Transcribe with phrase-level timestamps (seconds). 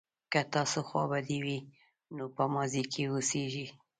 [0.31, 1.57] که تاسو خوابدي وئ
[2.15, 3.67] نو په ماضي کې اوسیږئ.